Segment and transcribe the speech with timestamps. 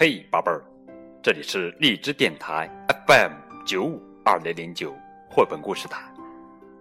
[0.00, 0.62] 嘿，宝贝儿，
[1.20, 2.70] 这里是荔枝电台
[3.04, 3.32] FM
[3.66, 4.94] 九五二零零九
[5.28, 6.00] 绘本故事台，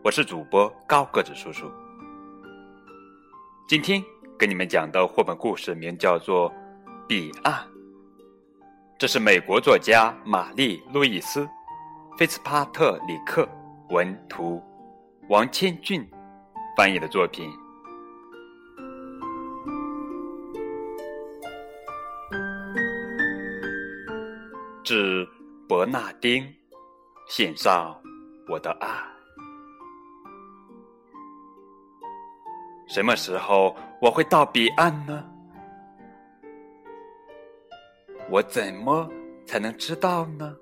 [0.04, 1.65] 我是主播高个子叔叔。
[3.68, 4.04] 今天
[4.38, 6.51] 给你们讲的绘本故事名叫做
[7.08, 7.54] 《彼岸》，
[9.00, 11.42] 这是美国作家玛丽·路易斯·
[12.20, 13.49] 菲茨帕特里克
[13.90, 14.62] 文图，
[15.28, 16.08] 王千俊
[16.76, 17.49] 翻译的作品。
[24.88, 25.27] 致
[25.68, 26.48] 伯纳丁，
[27.27, 27.94] 献上
[28.48, 28.88] 我的爱。
[32.88, 35.26] 什么时候我会到彼岸呢？
[38.30, 39.12] 我怎么
[39.46, 40.55] 才能知道呢？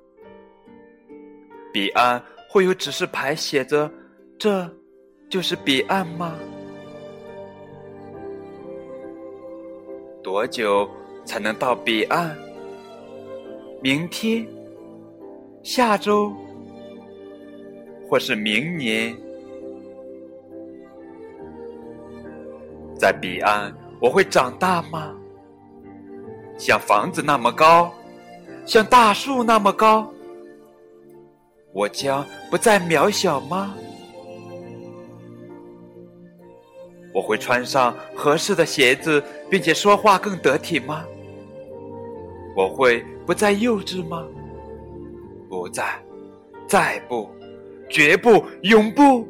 [1.71, 3.91] 彼岸会有指示牌写着
[4.39, 4.67] “这
[5.29, 6.33] 就是彼岸”吗？
[10.23, 10.89] 多久
[11.25, 12.35] 才能到彼岸？
[13.85, 14.43] 明天、
[15.61, 16.33] 下周，
[18.09, 19.15] 或是明年，
[22.97, 25.15] 在彼岸我会长大吗？
[26.57, 27.93] 像房子那么高，
[28.65, 30.11] 像大树那么高，
[31.71, 33.75] 我将不再渺小吗？
[37.13, 41.05] 我会穿上合适的鞋子，并且说话更得体吗？
[42.55, 44.27] 我会不再幼稚吗？
[45.49, 46.03] 不再，
[46.67, 47.29] 再不，
[47.89, 49.27] 绝不，永不。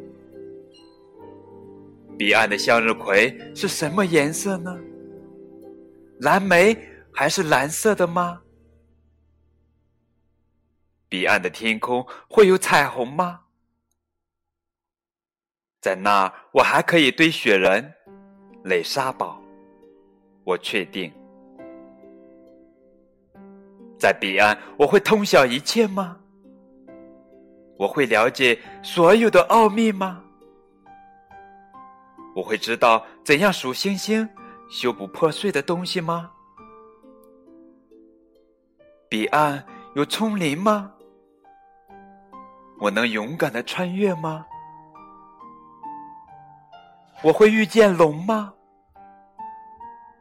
[2.17, 4.77] 彼岸的向日葵是什么颜色呢？
[6.19, 6.77] 蓝莓
[7.13, 8.41] 还是蓝色的吗？
[11.07, 13.41] 彼岸的天空会有彩虹吗？
[15.81, 17.93] 在那儿，我还可以堆雪人、
[18.63, 19.41] 垒沙堡。
[20.43, 21.13] 我确定。
[23.97, 26.17] 在彼岸，我会通晓一切吗？
[27.78, 30.22] 我会了解所有的奥秘吗？
[32.35, 34.28] 我会知道怎样数星星、
[34.69, 36.31] 修补破碎的东西吗？
[39.09, 40.91] 彼岸有丛林吗？
[42.79, 44.45] 我能勇敢的穿越吗？
[47.23, 48.53] 我会遇见龙吗？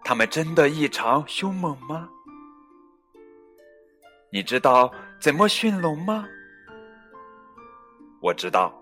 [0.05, 2.09] 他们真的异常凶猛吗？
[4.35, 6.27] 你知道怎么驯龙吗？
[8.21, 8.75] 我知道。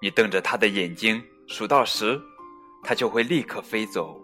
[0.00, 2.18] 你瞪着他的眼睛数到十，
[2.82, 4.18] 他就会立刻飞走。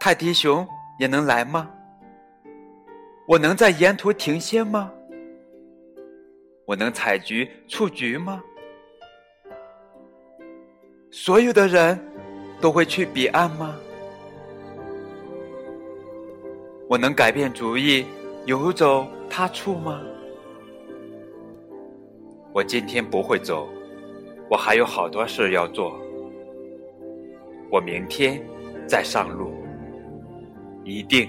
[0.00, 0.66] 泰迪熊
[0.98, 1.70] 也能来吗？
[3.28, 4.90] 我能在沿途停歇吗？
[6.64, 8.42] 我能采菊、蹴菊吗？
[11.10, 12.02] 所有的人
[12.58, 13.76] 都会去彼岸吗？
[16.88, 18.06] 我能改变主意，
[18.44, 20.00] 游走他处吗？
[22.52, 23.68] 我今天不会走，
[24.48, 25.98] 我还有好多事要做。
[27.72, 28.40] 我明天
[28.86, 29.52] 再上路，
[30.84, 31.28] 一定。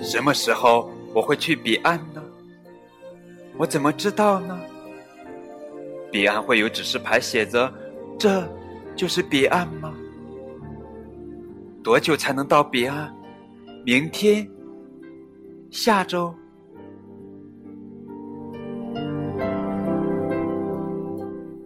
[0.00, 2.22] 什么时候我会去彼岸呢？
[3.58, 4.56] 我怎么知道呢？
[6.12, 7.72] 彼岸会有指示牌写着
[8.20, 8.46] ：“这
[8.94, 9.94] 就是彼岸吗？”
[11.82, 13.10] 多久才能到彼岸？
[13.86, 14.46] 明天？
[15.70, 16.34] 下周？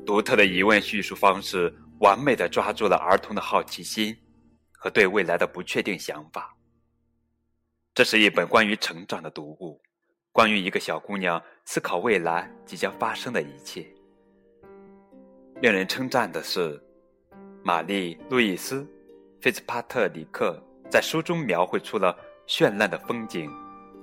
[0.06, 4.16] 独特的疑问叙述方式，完美的抓住了儿童的好奇心
[4.70, 6.56] 和对未来的不确定想法。
[7.92, 9.82] 这是一本关于成长的读物，
[10.30, 13.84] 关于一个小姑娘思考未来即将发生的一切。
[15.62, 16.78] 令人称赞的是，
[17.64, 18.82] 玛丽·路易斯·
[19.40, 22.14] 菲茨帕特里克在书中描绘出了
[22.46, 23.50] 绚烂的风景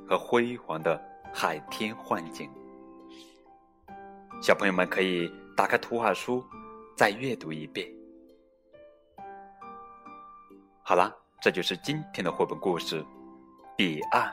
[0.09, 0.99] 和辉煌的
[1.31, 2.49] 海天幻景。
[4.41, 6.43] 小朋友们可以打开图画书，
[6.97, 7.87] 再阅读一遍。
[10.81, 12.99] 好了，这就是今天的绘本故事
[13.77, 14.27] 《彼岸》。